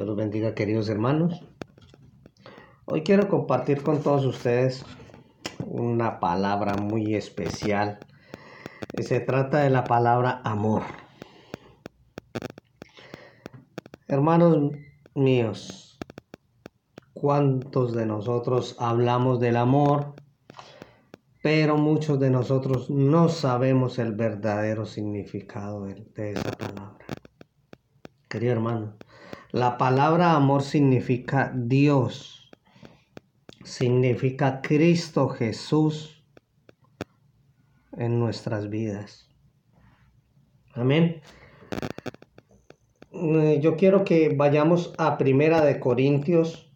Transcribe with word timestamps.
Dios 0.00 0.08
los 0.08 0.16
bendiga 0.16 0.54
queridos 0.54 0.88
hermanos. 0.88 1.42
Hoy 2.86 3.02
quiero 3.02 3.28
compartir 3.28 3.82
con 3.82 4.02
todos 4.02 4.24
ustedes 4.24 4.82
una 5.66 6.20
palabra 6.20 6.74
muy 6.74 7.14
especial. 7.14 7.98
Se 8.98 9.20
trata 9.20 9.58
de 9.58 9.68
la 9.68 9.84
palabra 9.84 10.40
amor. 10.42 10.84
Hermanos 14.08 14.70
míos, 15.14 15.98
¿cuántos 17.12 17.92
de 17.92 18.06
nosotros 18.06 18.76
hablamos 18.78 19.38
del 19.38 19.56
amor? 19.56 20.14
Pero 21.42 21.76
muchos 21.76 22.18
de 22.18 22.30
nosotros 22.30 22.88
no 22.88 23.28
sabemos 23.28 23.98
el 23.98 24.14
verdadero 24.14 24.86
significado 24.86 25.84
de, 25.84 26.32
esa 26.32 26.52
palabra. 26.52 27.04
Querido 28.30 28.52
hermano, 28.52 28.96
la 29.52 29.78
palabra 29.78 30.34
amor 30.34 30.62
significa 30.62 31.52
Dios, 31.54 32.50
significa 33.64 34.60
Cristo 34.62 35.28
Jesús 35.28 36.22
en 37.96 38.18
nuestras 38.20 38.70
vidas. 38.70 39.28
Amén. 40.74 41.20
Eh, 43.12 43.58
yo 43.60 43.76
quiero 43.76 44.04
que 44.04 44.28
vayamos 44.34 44.94
a 44.98 45.18
Primera 45.18 45.64
de 45.64 45.80
Corintios 45.80 46.70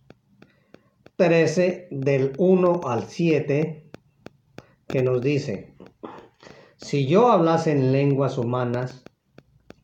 13 1.17 1.89
del 1.93 2.33
1 2.39 2.81
al 2.85 3.05
7 3.05 3.89
que 4.89 5.03
nos 5.03 5.23
dice, 5.23 5.75
si 6.77 7.07
yo 7.07 7.31
hablase 7.31 7.71
en 7.71 7.93
lenguas 7.93 8.37
humanas 8.37 9.05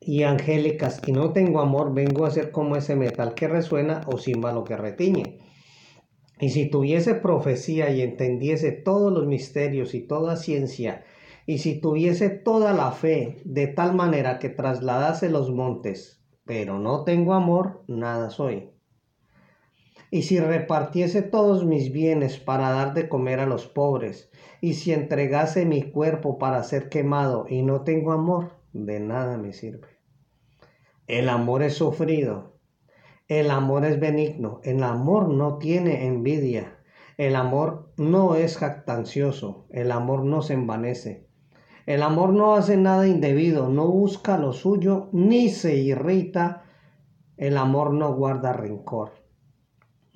y 0.00 0.22
angélicas 0.22 1.02
y 1.06 1.12
no 1.12 1.32
tengo 1.32 1.60
amor, 1.60 1.92
vengo 1.92 2.24
a 2.24 2.30
ser 2.30 2.50
como 2.50 2.76
ese 2.76 2.96
metal 2.96 3.34
que 3.34 3.48
resuena 3.48 4.00
o 4.06 4.18
címbalo 4.18 4.64
que 4.64 4.76
retiñe. 4.76 5.38
Y 6.40 6.50
si 6.50 6.70
tuviese 6.70 7.14
profecía 7.14 7.90
y 7.90 8.00
entendiese 8.00 8.72
todos 8.72 9.12
los 9.12 9.26
misterios 9.26 9.94
y 9.94 10.00
toda 10.00 10.36
ciencia, 10.36 11.04
y 11.46 11.58
si 11.58 11.80
tuviese 11.80 12.30
toda 12.30 12.72
la 12.72 12.92
fe 12.92 13.42
de 13.44 13.66
tal 13.66 13.94
manera 13.94 14.38
que 14.38 14.48
trasladase 14.48 15.28
los 15.28 15.50
montes, 15.50 16.24
pero 16.46 16.78
no 16.78 17.04
tengo 17.04 17.34
amor, 17.34 17.84
nada 17.86 18.30
soy. 18.30 18.70
Y 20.10 20.22
si 20.22 20.40
repartiese 20.40 21.22
todos 21.22 21.64
mis 21.64 21.92
bienes 21.92 22.38
para 22.38 22.70
dar 22.70 22.94
de 22.94 23.08
comer 23.08 23.38
a 23.38 23.46
los 23.46 23.66
pobres, 23.66 24.30
y 24.60 24.74
si 24.74 24.92
entregase 24.92 25.66
mi 25.66 25.82
cuerpo 25.90 26.38
para 26.38 26.62
ser 26.64 26.88
quemado 26.88 27.46
y 27.48 27.62
no 27.62 27.82
tengo 27.82 28.12
amor, 28.12 28.59
de 28.72 29.00
nada 29.00 29.36
me 29.36 29.52
sirve. 29.52 29.88
El 31.06 31.28
amor 31.28 31.62
es 31.62 31.74
sufrido, 31.74 32.58
el 33.28 33.50
amor 33.50 33.84
es 33.84 33.98
benigno, 33.98 34.60
el 34.64 34.82
amor 34.82 35.28
no 35.28 35.58
tiene 35.58 36.06
envidia, 36.06 36.78
el 37.16 37.36
amor 37.36 37.92
no 37.96 38.34
es 38.34 38.56
jactancioso, 38.56 39.66
el 39.70 39.92
amor 39.92 40.24
no 40.24 40.42
se 40.42 40.54
envanece. 40.54 41.28
El 41.86 42.02
amor 42.02 42.32
no 42.32 42.54
hace 42.54 42.76
nada 42.76 43.08
indebido, 43.08 43.68
no 43.68 43.88
busca 43.88 44.38
lo 44.38 44.52
suyo, 44.52 45.08
ni 45.12 45.48
se 45.48 45.74
irrita. 45.76 46.64
El 47.36 47.56
amor 47.56 47.92
no 47.92 48.14
guarda 48.14 48.52
rencor. 48.52 49.12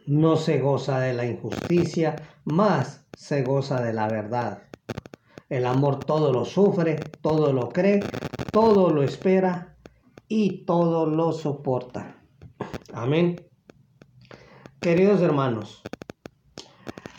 No 0.06 0.36
se 0.36 0.60
goza 0.60 1.00
de 1.00 1.14
la 1.14 1.26
injusticia, 1.26 2.16
más 2.44 3.06
se 3.16 3.42
goza 3.42 3.82
de 3.82 3.92
la 3.92 4.08
verdad. 4.08 4.62
El 5.48 5.66
amor 5.66 6.04
todo 6.04 6.32
lo 6.32 6.44
sufre, 6.44 6.96
todo 7.20 7.52
lo 7.52 7.70
cree, 7.70 8.02
todo 8.54 8.90
lo 8.90 9.02
espera 9.02 9.74
y 10.28 10.64
todo 10.64 11.06
lo 11.06 11.32
soporta. 11.32 12.18
Amén. 12.92 13.34
Queridos 14.78 15.20
hermanos, 15.22 15.82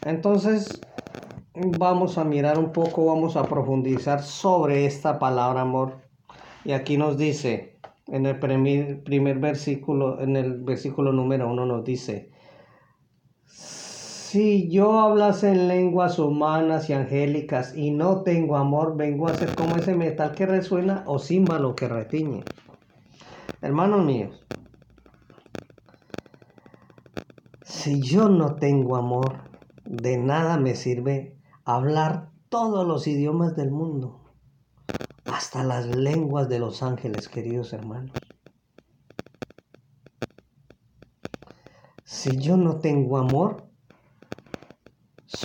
entonces 0.06 0.80
vamos 1.78 2.18
a 2.18 2.24
mirar 2.24 2.58
un 2.58 2.72
poco, 2.72 3.08
vamos 3.08 3.36
a 3.36 3.44
profundizar 3.44 4.24
sobre 4.24 4.86
esta 4.86 5.20
palabra 5.20 5.60
amor. 5.60 5.98
Y 6.64 6.72
aquí 6.72 6.96
nos 6.96 7.18
dice, 7.18 7.80
en 8.08 8.26
el 8.26 8.40
primer, 8.40 9.04
primer 9.04 9.40
versículo, 9.40 10.22
en 10.22 10.38
el 10.38 10.64
versículo 10.64 11.12
número 11.12 11.52
uno 11.52 11.66
nos 11.66 11.84
dice, 11.84 12.32
si 14.36 14.68
yo 14.68 15.00
hablase 15.00 15.50
en 15.50 15.70
lenguas 15.70 16.20
humanas 16.20 16.90
y 16.90 16.94
angélicas 16.94 17.74
y 17.74 17.92
no 17.92 18.22
tengo 18.24 18.58
amor, 18.58 18.98
vengo 18.98 19.30
a 19.30 19.34
ser 19.34 19.56
como 19.56 19.78
ese 19.78 19.96
metal 19.96 20.34
que 20.34 20.46
resuena 20.46 21.06
o 21.08 21.20
címbalo 21.20 21.74
que 21.74 21.88
retiñe. 21.88 22.44
Hermanos 23.62 24.04
míos, 24.04 24.46
si 27.64 28.02
yo 28.02 28.28
no 28.28 28.56
tengo 28.56 28.98
amor, 28.98 29.38
de 29.86 30.18
nada 30.18 30.58
me 30.58 30.76
sirve 30.76 31.38
hablar 31.64 32.30
todos 32.50 32.86
los 32.86 33.08
idiomas 33.08 33.56
del 33.56 33.72
mundo, 33.72 34.20
hasta 35.32 35.64
las 35.64 35.86
lenguas 35.86 36.50
de 36.50 36.60
los 36.60 36.84
ángeles, 36.84 37.30
queridos 37.30 37.72
hermanos. 37.72 38.12
Si 42.04 42.38
yo 42.38 42.58
no 42.58 42.80
tengo 42.80 43.18
amor, 43.18 43.66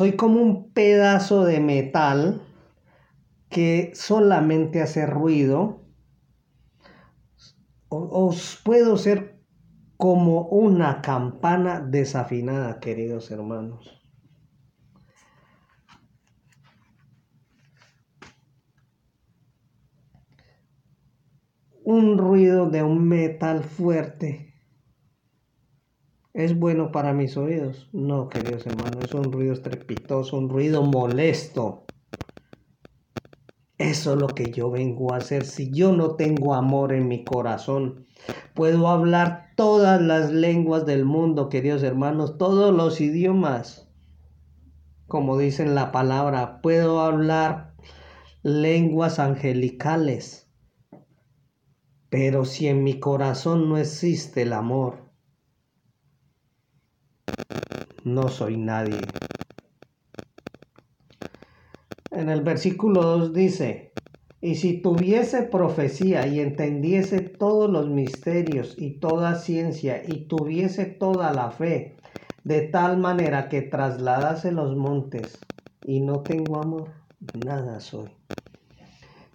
soy 0.00 0.16
como 0.16 0.41
un 0.41 0.72
pedazo 0.72 1.44
de 1.44 1.61
metal 1.61 2.41
que 3.50 3.91
solamente 3.93 4.81
hace 4.81 5.05
ruido. 5.05 5.84
O, 7.91 8.34
puedo 8.65 8.97
ser 8.97 9.39
como 9.99 10.49
una 10.49 11.03
campana 11.03 11.81
desafinada, 11.83 12.81
queridos 12.81 13.31
hermanos. 13.31 14.00
Un 21.84 22.16
ruido 22.16 22.71
de 22.71 22.83
un 22.83 23.06
metal 23.06 23.65
fuerte 23.65 24.50
¿Es 26.33 26.57
bueno 26.57 26.93
para 26.93 27.13
mis 27.13 27.37
oídos? 27.37 27.89
No, 27.93 28.29
queridos 28.29 28.65
hermanos, 28.67 29.05
es 29.05 29.15
un 29.15 29.33
ruido 29.33 29.53
estrepitoso, 29.53 30.39
un 30.39 30.49
ruido 30.49 30.83
molesto. 30.85 31.91
Eso 33.79 34.13
es 34.13 34.19
lo 34.19 34.35
que 34.35 34.53
yo 34.53 34.71
vengo 34.71 35.13
a 35.13 35.17
hacer. 35.17 35.45
Si 35.45 35.73
yo 35.73 35.93
no 35.93 36.15
tengo 36.15 36.55
amor 36.55 36.93
en 36.93 37.09
mi 37.09 37.25
corazón, 37.25 38.07
puedo 38.55 38.89
hablar 38.89 39.55
todas 39.57 40.01
las 40.01 40.31
lenguas 40.31 40.87
del 40.87 41.05
mundo, 41.05 41.49
queridos 41.49 41.83
hermanos, 41.83 42.39
todos 42.39 42.73
los 42.73 43.01
idiomas. 43.01 43.89
Como 45.09 45.37
dicen 45.37 45.75
la 45.75 45.91
palabra, 45.91 46.61
puedo 46.63 47.01
hablar 47.01 47.75
lenguas 48.45 49.19
angelicales. 49.19 50.49
Pero 52.09 52.45
si 52.45 52.69
en 52.69 52.85
mi 52.85 53.01
corazón 53.01 53.69
no 53.69 53.79
existe 53.79 54.43
el 54.43 54.53
amor, 54.53 55.09
no 58.05 58.28
soy 58.28 58.56
nadie. 58.56 58.99
En 62.11 62.28
el 62.28 62.43
versículo 62.43 63.03
2 63.03 63.33
dice, 63.33 63.91
y 64.41 64.55
si 64.55 64.81
tuviese 64.81 65.43
profecía 65.43 66.27
y 66.27 66.41
entendiese 66.41 67.21
todos 67.21 67.71
los 67.71 67.89
misterios 67.89 68.75
y 68.78 68.99
toda 68.99 69.34
ciencia 69.37 70.03
y 70.06 70.27
tuviese 70.27 70.87
toda 70.87 71.33
la 71.33 71.50
fe, 71.50 71.97
de 72.43 72.62
tal 72.62 72.97
manera 72.99 73.49
que 73.49 73.62
trasladase 73.62 74.50
los 74.50 74.75
montes 74.77 75.47
y 75.83 76.00
no 76.00 76.25
tengo 76.25 76.59
amor, 76.59 76.89
nada 77.34 77.81
soy. 77.81 78.10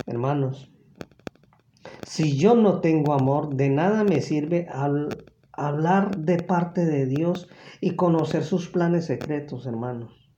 Hermanos, 0.08 0.72
si 2.04 2.38
yo 2.38 2.56
no 2.56 2.82
tengo 2.82 3.14
amor, 3.14 3.56
de 3.56 3.70
nada 3.70 4.04
me 4.04 4.22
sirve 4.22 4.68
hablar 5.58 6.18
de 6.18 6.38
parte 6.42 6.86
de 6.86 7.06
Dios 7.06 7.50
y 7.82 7.96
conocer 7.96 8.44
sus 8.44 8.70
planes 8.70 9.06
secretos, 9.06 9.66
hermanos. 9.66 10.32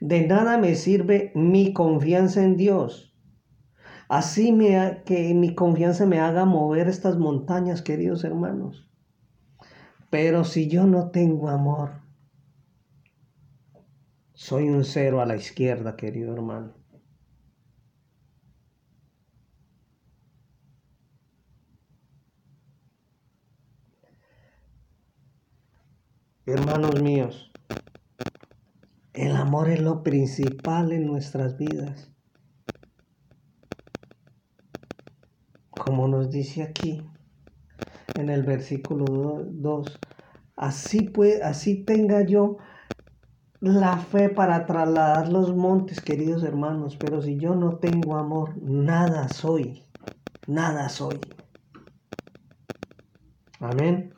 De 0.00 0.26
nada 0.26 0.58
me 0.58 0.74
sirve 0.74 1.32
mi 1.34 1.72
confianza 1.72 2.42
en 2.42 2.56
Dios. 2.56 3.16
Así 4.08 4.52
me, 4.52 5.02
que 5.04 5.34
mi 5.34 5.54
confianza 5.54 6.06
me 6.06 6.20
haga 6.20 6.44
mover 6.44 6.88
estas 6.88 7.16
montañas, 7.16 7.82
queridos 7.82 8.24
hermanos. 8.24 8.90
Pero 10.10 10.44
si 10.44 10.68
yo 10.68 10.86
no 10.86 11.10
tengo 11.10 11.48
amor, 11.48 12.02
soy 14.34 14.68
un 14.68 14.84
cero 14.84 15.20
a 15.20 15.26
la 15.26 15.36
izquierda, 15.36 15.96
querido 15.96 16.34
hermano. 16.34 16.83
Hermanos 26.46 27.00
míos, 27.00 27.50
el 29.14 29.34
amor 29.34 29.70
es 29.70 29.80
lo 29.80 30.02
principal 30.02 30.92
en 30.92 31.06
nuestras 31.06 31.56
vidas. 31.56 32.12
Como 35.70 36.06
nos 36.06 36.30
dice 36.30 36.62
aquí, 36.62 37.06
en 38.14 38.28
el 38.28 38.42
versículo 38.42 39.42
2. 39.50 40.02
Así, 40.56 41.04
pues, 41.04 41.42
así 41.42 41.84
tenga 41.84 42.26
yo 42.26 42.58
la 43.60 43.96
fe 43.98 44.28
para 44.28 44.66
trasladar 44.66 45.28
los 45.28 45.54
montes, 45.56 46.02
queridos 46.02 46.42
hermanos, 46.42 46.96
pero 47.00 47.22
si 47.22 47.38
yo 47.38 47.54
no 47.54 47.78
tengo 47.78 48.16
amor, 48.16 48.54
nada 48.62 49.28
soy, 49.28 49.82
nada 50.46 50.90
soy. 50.90 51.34
Amén. 53.60 54.13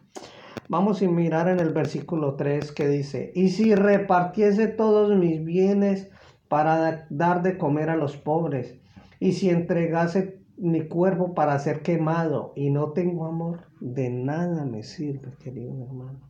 Vamos 0.69 1.01
a 1.01 1.09
mirar 1.09 1.49
en 1.49 1.61
el 1.61 1.73
versículo 1.73 2.35
3 2.35 2.73
que 2.73 2.89
dice, 2.89 3.31
y 3.35 3.51
si 3.51 3.75
repartiese 3.75 4.67
todos 4.67 5.17
mis 5.17 5.45
bienes 5.45 6.11
para 6.49 7.07
dar 7.09 7.43
de 7.43 7.57
comer 7.57 7.89
a 7.89 7.97
los 7.97 8.17
pobres, 8.17 8.81
y 9.21 9.33
si 9.33 9.49
entregase 9.49 10.43
mi 10.57 10.89
cuerpo 10.89 11.35
para 11.35 11.59
ser 11.59 11.83
quemado 11.83 12.53
y 12.57 12.71
no 12.71 12.93
tengo 12.93 13.27
amor, 13.27 13.69
de 13.81 14.11
nada 14.11 14.65
me 14.65 14.83
sirve, 14.83 15.33
querido 15.39 15.85
hermano. 15.85 16.21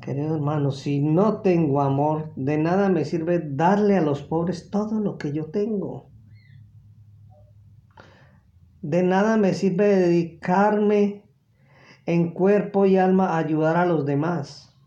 Querido 0.00 0.36
hermano, 0.36 0.70
si 0.70 1.00
no 1.00 1.40
tengo 1.40 1.80
amor, 1.80 2.32
de 2.36 2.58
nada 2.58 2.88
me 2.88 3.04
sirve 3.04 3.42
darle 3.44 3.96
a 3.96 4.02
los 4.02 4.22
pobres 4.22 4.70
todo 4.70 5.00
lo 5.00 5.18
que 5.18 5.32
yo 5.32 5.46
tengo. 5.46 6.10
De 8.86 9.02
nada 9.02 9.36
me 9.36 9.52
sirve 9.52 9.96
dedicarme 9.96 11.24
en 12.06 12.30
cuerpo 12.30 12.86
y 12.86 12.98
alma 12.98 13.30
a 13.30 13.38
ayudar 13.38 13.76
a 13.76 13.84
los 13.84 14.06
demás. 14.06 14.78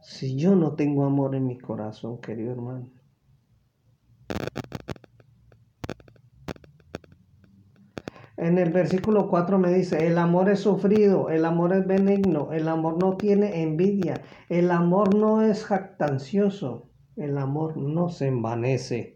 Si 0.00 0.38
yo 0.38 0.56
no 0.56 0.72
tengo 0.74 1.04
amor 1.04 1.34
en 1.34 1.46
mi 1.46 1.58
corazón, 1.58 2.18
querido 2.22 2.52
hermano. 2.52 2.90
En 8.38 8.56
el 8.56 8.72
versículo 8.72 9.28
4 9.28 9.58
me 9.58 9.70
dice, 9.70 10.06
el 10.06 10.16
amor 10.16 10.48
es 10.48 10.60
sufrido, 10.60 11.28
el 11.28 11.44
amor 11.44 11.74
es 11.74 11.86
benigno, 11.86 12.52
el 12.52 12.66
amor 12.68 12.96
no 12.96 13.18
tiene 13.18 13.62
envidia, 13.62 14.22
el 14.48 14.70
amor 14.70 15.14
no 15.14 15.42
es 15.42 15.62
jactancioso, 15.62 16.88
el 17.16 17.36
amor 17.36 17.76
no 17.76 18.08
se 18.08 18.28
envanece. 18.28 19.15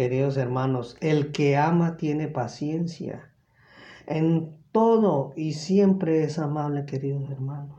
Queridos 0.00 0.38
hermanos, 0.38 0.96
el 1.02 1.30
que 1.30 1.58
ama 1.58 1.98
tiene 1.98 2.26
paciencia. 2.26 3.34
En 4.06 4.56
todo 4.72 5.34
y 5.36 5.52
siempre 5.52 6.24
es 6.24 6.38
amable, 6.38 6.86
queridos 6.86 7.28
hermanos. 7.30 7.78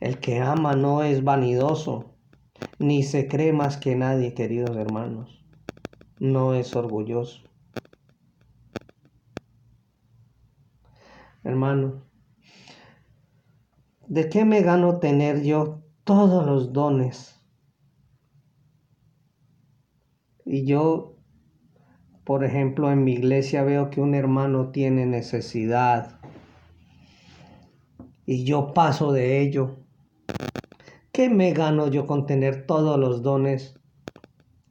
El 0.00 0.18
que 0.18 0.40
ama 0.40 0.74
no 0.74 1.04
es 1.04 1.22
vanidoso, 1.22 2.16
ni 2.80 3.04
se 3.04 3.28
cree 3.28 3.52
más 3.52 3.76
que 3.76 3.94
nadie, 3.94 4.34
queridos 4.34 4.76
hermanos. 4.76 5.46
No 6.18 6.52
es 6.52 6.74
orgulloso. 6.74 7.42
Hermano, 11.44 12.02
¿de 14.08 14.28
qué 14.28 14.44
me 14.44 14.62
gano 14.62 14.98
tener 14.98 15.44
yo 15.44 15.82
todos 16.02 16.44
los 16.44 16.72
dones? 16.72 17.35
Y 20.46 20.64
yo, 20.64 21.16
por 22.24 22.44
ejemplo, 22.44 22.90
en 22.90 23.04
mi 23.04 23.12
iglesia 23.12 23.62
veo 23.62 23.90
que 23.90 24.00
un 24.00 24.14
hermano 24.14 24.70
tiene 24.70 25.04
necesidad 25.04 26.18
y 28.24 28.44
yo 28.44 28.72
paso 28.72 29.12
de 29.12 29.40
ello 29.40 29.86
¿Qué 31.16 31.30
me 31.30 31.54
gano 31.54 31.88
yo 31.88 32.06
con 32.06 32.26
tener 32.26 32.66
todos 32.66 32.98
los 33.00 33.22
dones 33.22 33.80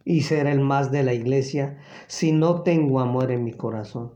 y 0.03 0.21
ser 0.21 0.45
el 0.45 0.59
más 0.59 0.91
de 0.91 1.01
la 1.01 1.15
iglesia 1.15 1.79
si 2.05 2.31
no 2.31 2.61
tengo 2.61 2.99
amor 2.99 3.31
en 3.31 3.43
mi 3.43 3.51
corazón? 3.51 4.13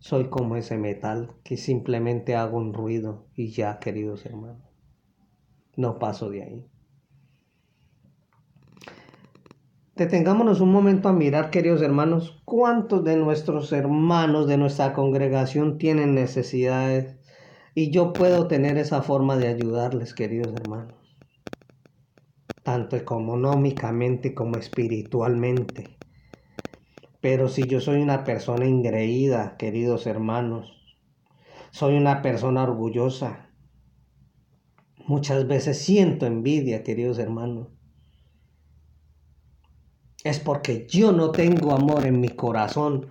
Soy 0.00 0.30
como 0.30 0.56
ese 0.56 0.76
metal 0.76 1.36
que 1.44 1.56
simplemente 1.56 2.34
hago 2.34 2.58
un 2.58 2.74
ruido 2.74 3.28
y 3.36 3.52
ya, 3.52 3.78
queridos 3.78 4.26
hermanos. 4.26 4.68
No 5.76 6.00
paso 6.00 6.28
de 6.28 6.42
ahí. 6.42 6.66
Detengámonos 9.96 10.60
un 10.60 10.72
momento 10.72 11.08
a 11.08 11.12
mirar, 11.12 11.50
queridos 11.50 11.80
hermanos, 11.80 12.42
cuántos 12.44 13.04
de 13.04 13.16
nuestros 13.16 13.70
hermanos 13.72 14.48
de 14.48 14.56
nuestra 14.56 14.92
congregación 14.92 15.78
tienen 15.78 16.16
necesidades 16.16 17.16
y 17.76 17.92
yo 17.92 18.12
puedo 18.12 18.48
tener 18.48 18.76
esa 18.76 19.02
forma 19.02 19.36
de 19.36 19.46
ayudarles, 19.46 20.12
queridos 20.12 20.52
hermanos. 20.52 20.96
Tanto 22.64 22.96
económicamente 22.96 24.34
como 24.34 24.56
espiritualmente. 24.56 26.00
Pero 27.20 27.46
si 27.46 27.68
yo 27.68 27.80
soy 27.80 28.02
una 28.02 28.24
persona 28.24 28.66
ingreída, 28.66 29.56
queridos 29.56 30.08
hermanos, 30.08 30.98
soy 31.70 31.96
una 31.96 32.20
persona 32.20 32.64
orgullosa. 32.64 33.50
Muchas 35.06 35.46
veces 35.46 35.78
siento 35.78 36.26
envidia, 36.26 36.82
queridos 36.82 37.20
hermanos. 37.20 37.73
Es 40.24 40.40
porque 40.40 40.86
yo 40.88 41.12
no 41.12 41.30
tengo 41.30 41.72
amor 41.72 42.04
en 42.06 42.20
mi 42.20 42.30
corazón. 42.30 43.06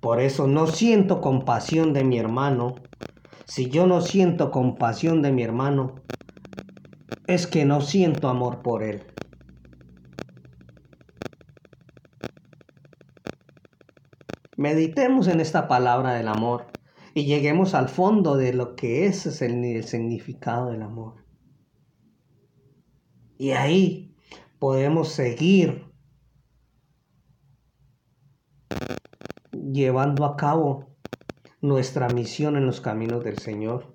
Por 0.00 0.20
eso 0.20 0.46
no 0.46 0.66
siento 0.66 1.20
compasión 1.20 1.92
de 1.92 2.04
mi 2.04 2.18
hermano 2.18 2.76
si 3.46 3.70
yo 3.70 3.86
no 3.86 4.00
siento 4.00 4.50
compasión 4.50 5.22
de 5.22 5.30
mi 5.30 5.44
hermano, 5.44 5.94
es 7.28 7.46
que 7.46 7.64
no 7.64 7.80
siento 7.80 8.28
amor 8.28 8.60
por 8.60 8.82
él. 8.82 9.04
Meditemos 14.56 15.28
en 15.28 15.40
esta 15.40 15.68
palabra 15.68 16.14
del 16.14 16.26
amor 16.26 16.66
y 17.14 17.24
lleguemos 17.24 17.74
al 17.74 17.88
fondo 17.88 18.36
de 18.36 18.52
lo 18.52 18.74
que 18.74 19.06
es 19.06 19.40
el, 19.40 19.84
significado 19.84 20.70
del 20.70 20.82
amor. 20.82 21.24
Y 23.38 23.52
ahí 23.52 24.16
podemos 24.58 25.10
seguir 25.10 25.85
llevando 29.76 30.24
a 30.24 30.36
cabo 30.36 30.96
nuestra 31.60 32.08
misión 32.08 32.56
en 32.56 32.66
los 32.66 32.80
caminos 32.80 33.22
del 33.22 33.36
Señor. 33.36 33.94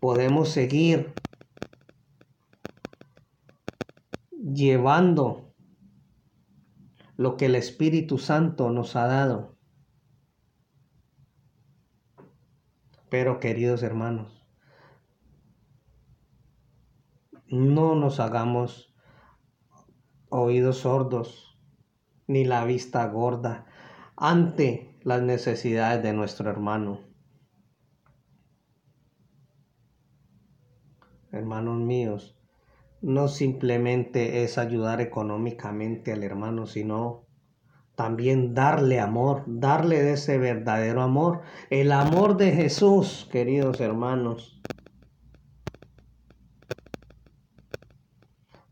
Podemos 0.00 0.50
seguir 0.50 1.14
llevando 4.30 5.54
lo 7.16 7.38
que 7.38 7.46
el 7.46 7.54
Espíritu 7.54 8.18
Santo 8.18 8.70
nos 8.70 8.94
ha 8.96 9.06
dado. 9.06 9.56
Pero 13.08 13.40
queridos 13.40 13.82
hermanos, 13.82 14.46
no 17.46 17.94
nos 17.94 18.20
hagamos 18.20 18.94
oídos 20.28 20.78
sordos 20.78 21.58
ni 22.26 22.44
la 22.44 22.64
vista 22.64 23.06
gorda 23.06 23.64
ante 24.16 24.98
las 25.02 25.22
necesidades 25.22 26.02
de 26.02 26.12
nuestro 26.12 26.48
hermano. 26.50 27.00
Hermanos 31.30 31.78
míos, 31.78 32.38
no 33.02 33.28
simplemente 33.28 34.42
es 34.42 34.56
ayudar 34.56 35.02
económicamente 35.02 36.12
al 36.12 36.24
hermano, 36.24 36.66
sino 36.66 37.26
también 37.94 38.54
darle 38.54 39.00
amor, 39.00 39.42
darle 39.46 40.02
de 40.02 40.14
ese 40.14 40.38
verdadero 40.38 41.02
amor, 41.02 41.42
el 41.68 41.92
amor 41.92 42.38
de 42.38 42.52
Jesús, 42.52 43.28
queridos 43.30 43.80
hermanos. 43.80 44.62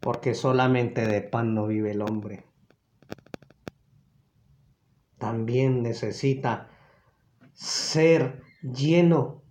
Porque 0.00 0.34
solamente 0.34 1.06
de 1.06 1.20
pan 1.20 1.54
no 1.54 1.66
vive 1.66 1.92
el 1.92 2.02
hombre 2.02 2.53
también 5.34 5.82
necesita 5.82 6.68
ser 7.54 8.40
lleno 8.62 9.42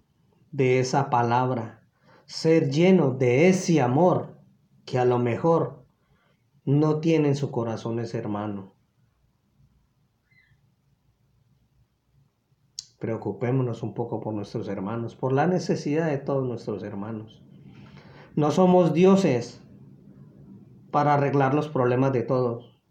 de 0.54 0.80
esa 0.80 1.10
palabra, 1.10 1.84
ser 2.26 2.72
lleno 2.72 3.12
de 3.12 3.50
ese 3.50 3.82
amor 3.82 4.38
que 4.86 4.98
a 4.98 5.04
lo 5.04 5.20
mejor 5.20 5.86
no 6.64 7.02
tiene 7.02 7.28
en 7.28 7.36
su 7.36 7.52
corazón 7.52 8.00
ese 8.00 8.18
hermano. 8.18 8.76
Preocupémonos 12.98 13.84
un 13.84 13.94
poco 13.94 14.22
por 14.22 14.34
nuestros 14.34 14.70
hermanos, 14.70 15.18
por 15.18 15.34
la 15.34 15.48
necesidad 15.48 16.08
de 16.08 16.18
todos 16.18 16.48
nuestros 16.48 16.82
hermanos. 16.84 17.44
No 18.38 18.52
somos 18.52 18.94
dioses 18.94 19.62
para 20.92 21.16
arreglar 21.16 21.54
los 21.54 21.68
problemas 21.68 22.14
de 22.14 22.24
todos, 22.24 22.82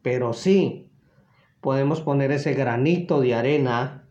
pero 0.00 0.32
sí 0.32 0.83
podemos 1.64 2.02
poner 2.02 2.30
ese 2.30 2.52
granito 2.52 3.22
de 3.22 3.34
arena 3.34 4.06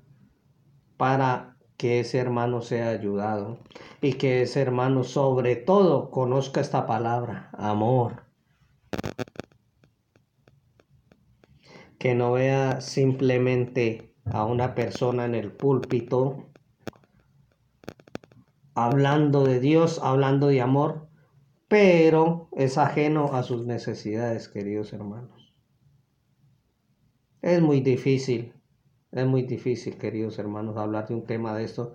para 0.97 1.55
que 1.77 1.99
ese 1.99 2.17
hermano 2.17 2.61
sea 2.61 2.89
ayudado 2.89 3.59
y 4.01 4.13
que 4.13 4.41
ese 4.41 4.59
hermano 4.59 5.03
sobre 5.03 5.55
todo 5.55 6.09
conozca 6.09 6.61
esta 6.61 6.87
palabra, 6.87 7.51
amor. 7.53 8.23
Que 11.99 12.15
no 12.15 12.31
vea 12.31 12.81
simplemente 12.81 14.15
a 14.25 14.45
una 14.45 14.73
persona 14.73 15.25
en 15.25 15.35
el 15.35 15.51
púlpito 15.51 16.49
hablando 18.73 19.45
de 19.45 19.59
Dios, 19.59 19.99
hablando 20.01 20.47
de 20.47 20.59
amor, 20.59 21.07
pero 21.67 22.49
es 22.53 22.79
ajeno 22.79 23.35
a 23.35 23.43
sus 23.43 23.67
necesidades, 23.67 24.49
queridos 24.49 24.91
hermanos. 24.91 25.42
Es 27.43 27.61
muy 27.61 27.81
difícil, 27.81 28.53
es 29.11 29.27
muy 29.27 29.41
difícil, 29.41 29.97
queridos 29.97 30.39
hermanos, 30.39 30.77
hablar 30.77 31.09
de 31.09 31.15
un 31.15 31.25
tema 31.25 31.53
de 31.53 31.65
esto, 31.65 31.93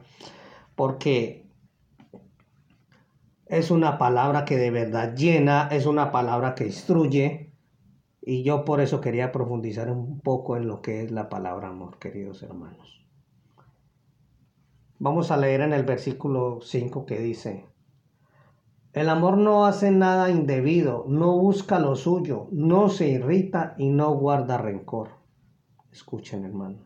porque 0.75 1.47
es 3.47 3.71
una 3.71 3.97
palabra 3.97 4.45
que 4.45 4.59
de 4.59 4.71
verdad 4.71 5.17
llena, 5.17 5.69
es 5.73 5.87
una 5.87 6.13
palabra 6.13 6.55
que 6.55 6.67
instruye, 6.67 7.51
y 8.21 8.43
yo 8.43 8.67
por 8.67 8.83
eso 8.83 9.01
quería 9.01 9.33
profundizar 9.33 9.91
un 9.91 10.21
poco 10.21 10.59
en 10.59 10.69
lo 10.69 10.83
que 10.83 11.03
es 11.03 11.11
la 11.11 11.31
palabra 11.31 11.69
amor, 11.69 11.99
queridos 11.99 12.43
hermanos. 12.43 13.03
Vamos 14.99 15.31
a 15.31 15.39
leer 15.39 15.63
en 15.63 15.73
el 15.73 15.85
versículo 15.85 16.59
5 16.61 17.07
que 17.07 17.21
dice, 17.21 17.65
el 18.93 19.09
amor 19.09 19.39
no 19.39 19.65
hace 19.65 19.93
nada 19.93 20.29
indebido, 20.29 21.07
no 21.09 21.39
busca 21.39 21.79
lo 21.79 21.97
suyo, 21.97 22.49
no 22.53 22.91
se 22.91 23.09
irrita 23.09 23.75
y 23.79 23.89
no 23.89 24.13
guarda 24.13 24.59
rencor. 24.59 25.18
Escuchen, 25.93 26.45
hermano. 26.45 26.79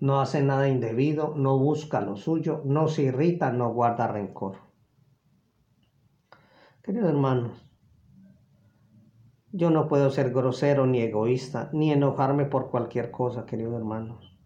No 0.00 0.20
hace 0.20 0.42
nada 0.42 0.68
indebido, 0.68 1.34
no 1.36 1.58
busca 1.58 2.00
lo 2.00 2.16
suyo, 2.16 2.62
no 2.64 2.86
se 2.88 3.02
irrita, 3.02 3.50
no 3.50 3.72
guarda 3.72 4.06
rencor. 4.06 4.58
Queridos 6.82 7.08
hermanos, 7.08 7.68
yo 9.50 9.70
no 9.70 9.88
puedo 9.88 10.10
ser 10.10 10.32
grosero 10.32 10.86
ni 10.86 11.00
egoísta, 11.00 11.68
ni 11.72 11.90
enojarme 11.90 12.44
por 12.44 12.70
cualquier 12.70 13.10
cosa, 13.10 13.44
queridos 13.44 13.74
hermanos. 13.74 14.38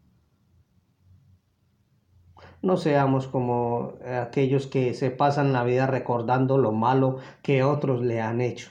No 2.62 2.76
seamos 2.76 3.26
como 3.26 3.94
aquellos 4.22 4.68
que 4.68 4.94
se 4.94 5.10
pasan 5.10 5.52
la 5.52 5.64
vida 5.64 5.86
recordando 5.86 6.56
lo 6.56 6.72
malo 6.72 7.18
que 7.42 7.62
otros 7.64 8.00
le 8.00 8.20
han 8.20 8.40
hecho. 8.40 8.70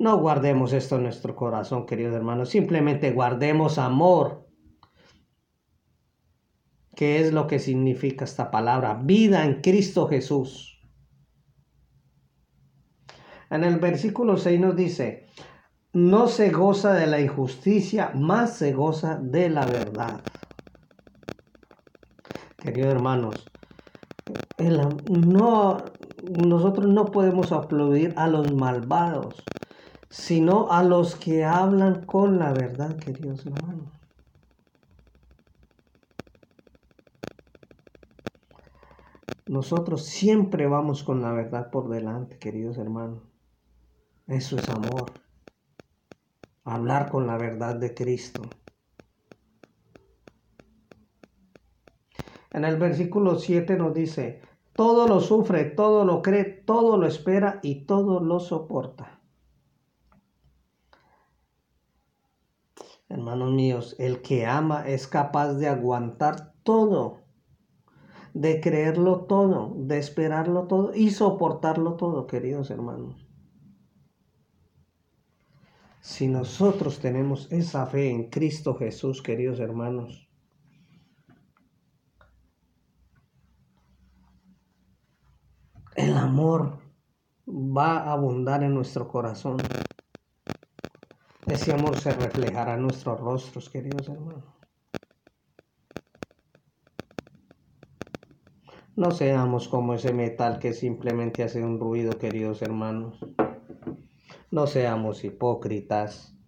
No 0.00 0.18
guardemos 0.18 0.72
esto 0.72 0.96
en 0.96 1.04
nuestro 1.04 1.36
corazón, 1.36 1.86
queridos 1.86 2.14
hermanos. 2.14 2.48
Simplemente 2.48 3.12
guardemos 3.12 3.78
amor. 3.78 4.48
¿Qué 6.96 7.20
es 7.20 7.32
lo 7.32 7.46
que 7.46 7.60
significa 7.60 8.24
esta 8.24 8.50
palabra? 8.50 8.94
Vida 8.94 9.44
en 9.44 9.60
Cristo 9.60 10.08
Jesús. 10.08 10.82
En 13.48 13.62
el 13.62 13.78
versículo 13.78 14.36
6 14.36 14.58
nos 14.58 14.74
dice, 14.74 15.26
no 15.92 16.26
se 16.26 16.50
goza 16.50 16.94
de 16.94 17.06
la 17.06 17.20
injusticia, 17.20 18.10
más 18.14 18.56
se 18.56 18.72
goza 18.72 19.20
de 19.22 19.50
la 19.50 19.66
verdad 19.66 20.20
queridos 22.60 22.92
hermanos, 22.92 23.46
no, 25.08 25.78
nosotros 26.46 26.86
no 26.86 27.06
podemos 27.06 27.52
aplaudir 27.52 28.12
a 28.16 28.28
los 28.28 28.52
malvados, 28.52 29.42
sino 30.10 30.72
a 30.72 30.82
los 30.82 31.14
que 31.14 31.44
hablan 31.44 32.04
con 32.04 32.38
la 32.40 32.52
verdad, 32.52 32.96
queridos 32.96 33.46
hermanos. 33.46 33.88
Nosotros 39.46 40.04
siempre 40.04 40.66
vamos 40.66 41.04
con 41.04 41.22
la 41.22 41.32
verdad 41.32 41.70
por 41.70 41.88
delante, 41.88 42.38
queridos 42.38 42.76
hermanos. 42.76 43.22
Eso 44.26 44.56
es 44.56 44.68
amor. 44.68 45.12
Hablar 46.64 47.08
con 47.10 47.26
la 47.26 47.36
verdad 47.36 47.76
de 47.76 47.94
Cristo. 47.94 48.42
En 52.52 52.64
el 52.64 52.76
versículo 52.78 53.36
7 53.38 53.76
nos 53.76 53.94
dice, 53.94 54.42
todo 54.74 55.06
lo 55.06 55.20
sufre, 55.20 55.64
todo 55.66 56.04
lo 56.04 56.20
cree, 56.20 56.44
todo 56.44 56.96
lo 56.96 57.06
espera 57.06 57.60
y 57.62 57.86
todo 57.86 58.20
lo 58.20 58.40
soporta. 58.40 59.09
Hermanos 63.20 63.52
míos, 63.52 63.96
el 63.98 64.22
que 64.22 64.46
ama 64.46 64.88
es 64.88 65.06
capaz 65.06 65.52
de 65.52 65.68
aguantar 65.68 66.54
todo, 66.62 67.20
de 68.32 68.62
creerlo 68.62 69.26
todo, 69.26 69.74
de 69.76 69.98
esperarlo 69.98 70.66
todo 70.66 70.94
y 70.94 71.10
soportarlo 71.10 71.96
todo, 71.96 72.26
queridos 72.26 72.70
hermanos. 72.70 73.28
Si 76.00 76.28
nosotros 76.28 76.98
tenemos 76.98 77.52
esa 77.52 77.84
fe 77.84 78.08
en 78.10 78.30
Cristo 78.30 78.74
Jesús, 78.76 79.20
queridos 79.20 79.60
hermanos, 79.60 80.30
el 85.94 86.16
amor 86.16 86.78
va 87.46 87.98
a 87.98 88.12
abundar 88.12 88.62
en 88.62 88.72
nuestro 88.72 89.06
corazón. 89.08 89.58
Ese 91.50 91.72
amor 91.72 91.98
se 91.98 92.12
reflejará 92.12 92.74
en 92.74 92.82
nuestros 92.82 93.18
rostros, 93.18 93.68
queridos 93.68 94.08
hermanos. 94.08 94.44
No 98.94 99.10
seamos 99.10 99.66
como 99.66 99.94
ese 99.94 100.12
metal 100.12 100.60
que 100.60 100.72
simplemente 100.72 101.42
hace 101.42 101.64
un 101.64 101.80
ruido, 101.80 102.18
queridos 102.18 102.62
hermanos. 102.62 103.18
No 104.52 104.68
seamos 104.68 105.24
hipócritas. 105.24 106.38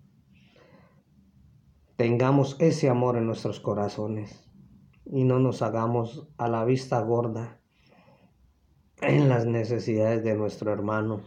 Tengamos 1.97 2.55
ese 2.61 2.89
amor 2.89 3.17
en 3.17 3.27
nuestros 3.27 3.59
corazones 3.59 4.49
y 5.05 5.25
no 5.25 5.41
nos 5.41 5.63
hagamos 5.63 6.29
a 6.39 6.47
la 6.47 6.65
vista 6.65 7.01
gorda 7.01 7.61
en 9.01 9.29
las 9.29 9.47
necesidades 9.47 10.23
de 10.23 10.37
nuestro 10.37 10.73
hermano. 10.73 11.23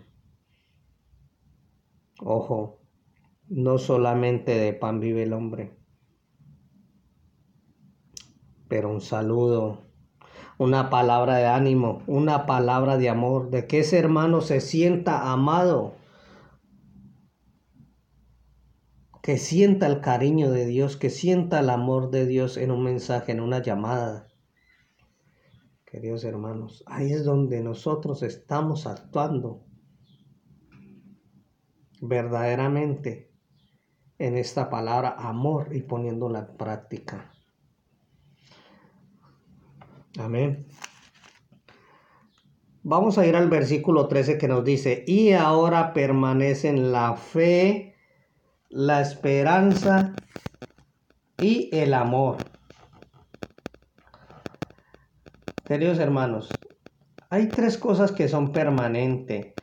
Ojo, 2.22 2.85
no 3.48 3.78
solamente 3.78 4.58
de 4.58 4.74
pan 4.74 5.00
vive 5.00 5.24
el 5.24 5.34
hombre, 5.34 5.72
pero 8.68 8.90
un 8.90 9.02
saludo, 9.02 9.84
una 10.58 10.90
palabra 10.90 11.38
de 11.38 11.46
ánimo, 11.46 12.02
una 12.08 12.46
palabra 12.46 12.98
de 12.98 13.10
amor, 13.10 13.50
de 13.50 13.68
que 13.68 13.80
ese 13.80 14.00
hermano 14.00 14.42
se 14.42 14.62
sienta 14.62 15.32
amado, 15.32 15.96
que 19.22 19.38
sienta 19.38 19.88
el 19.88 20.02
cariño 20.02 20.52
de 20.52 20.66
Dios, 20.66 20.98
que 20.98 21.10
sienta 21.10 21.60
el 21.60 21.70
amor 21.70 22.12
de 22.12 22.25
Dios 22.25 22.58
en 22.58 22.72
un 22.72 22.84
mensaje, 22.84 23.32
en 23.32 23.40
una 23.40 23.62
llamada. 23.62 24.28
Queridos 25.86 26.24
hermanos, 26.25 26.84
ahí 26.88 27.12
es 27.12 27.24
donde 27.24 27.62
nosotros 27.62 28.22
estamos 28.22 28.86
actuando 28.86 29.64
verdaderamente 32.02 33.35
en 34.18 34.38
esta 34.38 34.70
palabra 34.70 35.16
amor 35.18 35.70
y 35.76 35.82
poniéndola 35.82 36.40
en 36.40 36.58
práctica. 36.58 37.32
Amén. 40.18 40.66
Vamos 42.84 43.18
a 43.18 43.26
ir 43.26 43.36
al 43.36 43.50
versículo 43.50 44.08
13 44.08 44.38
que 44.38 44.48
nos 44.48 44.64
dice, 44.64 45.04
y 45.08 45.32
ahora 45.32 45.92
permanecen 45.92 46.92
la 46.92 47.16
fe, 47.16 47.96
la 48.70 49.02
esperanza 49.02 50.14
y 51.40 51.70
el 51.76 51.94
amor. 51.94 52.38
Queridos 55.66 55.98
hermanos, 55.98 56.50
hay 57.32 57.48
tres 57.48 57.78
cosas 57.78 58.12
que 58.12 58.28
son 58.28 58.52
permanentes. 58.52 59.54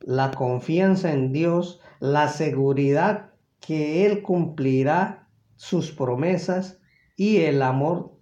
La 0.00 0.30
confianza 0.30 1.12
en 1.12 1.32
Dios, 1.32 1.80
la 2.00 2.28
seguridad 2.28 3.29
que 3.60 4.06
Él 4.06 4.22
cumplirá 4.22 5.28
sus 5.56 5.92
promesas 5.92 6.80
y 7.16 7.38
el 7.38 7.62
amor. 7.62 8.18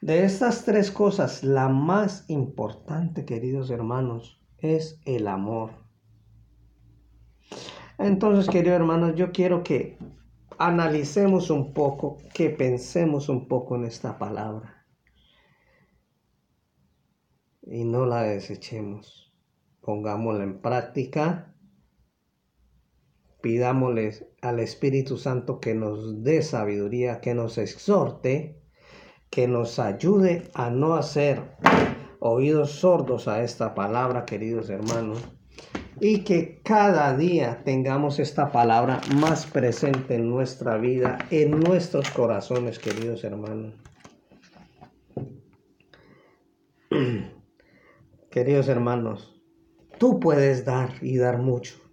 De 0.00 0.24
estas 0.24 0.64
tres 0.64 0.90
cosas, 0.90 1.42
la 1.42 1.68
más 1.68 2.28
importante, 2.28 3.24
queridos 3.24 3.70
hermanos, 3.70 4.42
es 4.58 5.00
el 5.04 5.28
amor. 5.28 5.72
Entonces, 7.98 8.48
queridos 8.48 8.76
hermanos, 8.76 9.14
yo 9.14 9.30
quiero 9.30 9.62
que 9.62 9.98
analicemos 10.58 11.50
un 11.50 11.72
poco, 11.72 12.18
que 12.34 12.50
pensemos 12.50 13.28
un 13.28 13.48
poco 13.48 13.76
en 13.76 13.84
esta 13.84 14.18
palabra 14.18 14.86
y 17.62 17.84
no 17.84 18.04
la 18.04 18.22
desechemos. 18.22 19.32
Pongámosla 19.80 20.44
en 20.44 20.60
práctica 20.60 21.49
pidámosle 23.40 24.12
al 24.42 24.60
Espíritu 24.60 25.16
Santo 25.16 25.60
que 25.60 25.74
nos 25.74 26.22
dé 26.22 26.42
sabiduría, 26.42 27.20
que 27.20 27.34
nos 27.34 27.58
exhorte, 27.58 28.60
que 29.30 29.46
nos 29.46 29.78
ayude 29.78 30.50
a 30.54 30.70
no 30.70 30.94
hacer 30.94 31.42
oídos 32.18 32.72
sordos 32.72 33.28
a 33.28 33.42
esta 33.42 33.74
palabra, 33.74 34.24
queridos 34.24 34.70
hermanos, 34.70 35.24
y 36.00 36.20
que 36.20 36.60
cada 36.62 37.16
día 37.16 37.62
tengamos 37.64 38.18
esta 38.18 38.50
palabra 38.50 39.00
más 39.16 39.46
presente 39.46 40.14
en 40.14 40.30
nuestra 40.30 40.76
vida, 40.78 41.18
en 41.30 41.60
nuestros 41.60 42.10
corazones, 42.10 42.78
queridos 42.78 43.24
hermanos. 43.24 43.74
Queridos 48.30 48.68
hermanos, 48.68 49.42
tú 49.98 50.20
puedes 50.20 50.64
dar 50.64 50.90
y 51.02 51.16
dar 51.16 51.38
mucho. 51.38 51.89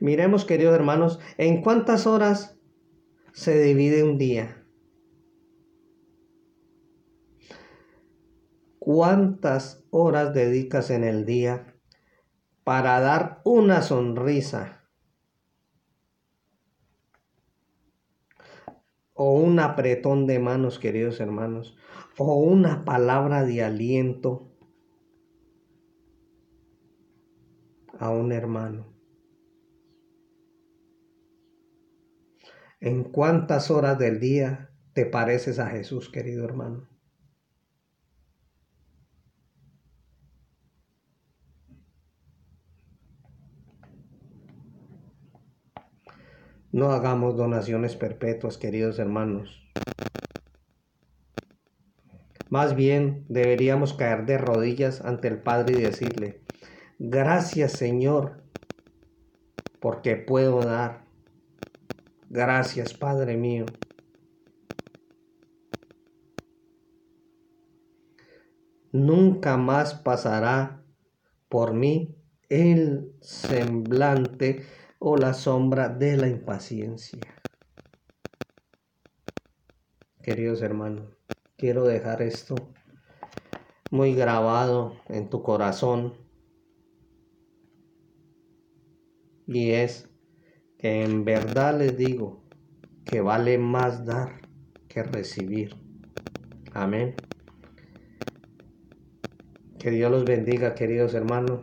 Miremos, 0.00 0.44
queridos 0.44 0.74
hermanos, 0.74 1.18
en 1.38 1.60
cuántas 1.60 2.06
horas 2.06 2.56
se 3.32 3.60
divide 3.60 4.04
un 4.04 4.16
día. 4.16 4.64
¿Cuántas 8.78 9.84
horas 9.90 10.32
dedicas 10.32 10.90
en 10.90 11.04
el 11.04 11.26
día 11.26 11.74
para 12.64 13.00
dar 13.00 13.40
una 13.44 13.82
sonrisa 13.82 14.88
o 19.14 19.34
un 19.34 19.58
apretón 19.58 20.26
de 20.26 20.38
manos, 20.38 20.78
queridos 20.78 21.18
hermanos, 21.18 21.76
o 22.16 22.36
una 22.36 22.84
palabra 22.84 23.44
de 23.44 23.64
aliento 23.64 24.48
a 27.98 28.10
un 28.10 28.30
hermano? 28.30 28.97
¿En 32.80 33.02
cuántas 33.02 33.72
horas 33.72 33.98
del 33.98 34.20
día 34.20 34.70
te 34.92 35.04
pareces 35.04 35.58
a 35.58 35.68
Jesús, 35.68 36.08
querido 36.10 36.44
hermano? 36.44 36.88
No 46.70 46.92
hagamos 46.92 47.36
donaciones 47.36 47.96
perpetuas, 47.96 48.58
queridos 48.58 49.00
hermanos. 49.00 49.60
Más 52.48 52.76
bien 52.76 53.24
deberíamos 53.28 53.92
caer 53.92 54.24
de 54.24 54.38
rodillas 54.38 55.00
ante 55.00 55.26
el 55.26 55.42
Padre 55.42 55.72
y 55.72 55.76
decirle, 55.80 56.42
gracias 57.00 57.72
Señor, 57.72 58.44
porque 59.80 60.14
puedo 60.14 60.62
dar. 60.62 61.07
Gracias 62.30 62.92
Padre 62.92 63.36
mío. 63.36 63.74
Nunca 68.92 69.56
más 69.56 69.94
pasará 69.94 70.84
por 71.48 71.72
mí 71.72 72.16
el 72.48 73.14
semblante 73.20 74.64
o 74.98 75.16
la 75.16 75.34
sombra 75.34 75.88
de 75.88 76.16
la 76.16 76.28
impaciencia. 76.28 77.34
Queridos 80.22 80.60
hermanos, 80.62 81.16
quiero 81.56 81.84
dejar 81.84 82.20
esto 82.22 82.72
muy 83.90 84.14
grabado 84.14 84.96
en 85.08 85.30
tu 85.30 85.42
corazón 85.42 86.14
y 89.46 89.70
es 89.70 90.10
que 90.78 91.02
en 91.02 91.24
verdad 91.24 91.78
les 91.78 91.96
digo 91.96 92.42
que 93.04 93.20
vale 93.20 93.58
más 93.58 94.06
dar 94.06 94.40
que 94.88 95.02
recibir. 95.02 95.74
Amén. 96.72 97.16
Que 99.78 99.90
Dios 99.90 100.10
los 100.10 100.24
bendiga, 100.24 100.74
queridos 100.74 101.14
hermanos 101.14 101.60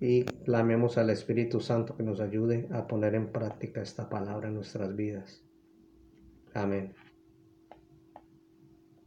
y 0.00 0.24
clamemos 0.44 0.98
al 0.98 1.10
Espíritu 1.10 1.60
Santo 1.60 1.96
que 1.96 2.02
nos 2.02 2.20
ayude 2.20 2.68
a 2.72 2.88
poner 2.88 3.14
en 3.14 3.30
práctica 3.30 3.80
esta 3.82 4.08
palabra 4.08 4.48
en 4.48 4.54
nuestras 4.54 4.96
vidas. 4.96 5.44
Amén. 6.54 6.92